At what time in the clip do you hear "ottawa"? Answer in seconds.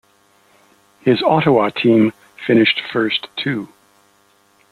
1.21-1.69